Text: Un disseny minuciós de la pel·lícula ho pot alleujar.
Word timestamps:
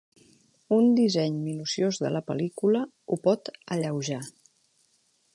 Un 0.77 0.85
disseny 0.99 1.35
minuciós 1.49 1.99
de 2.05 2.11
la 2.13 2.21
pel·lícula 2.29 2.81
ho 3.11 3.19
pot 3.27 3.51
alleujar. 3.77 4.23